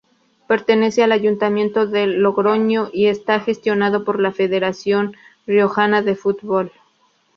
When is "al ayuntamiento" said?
1.03-1.85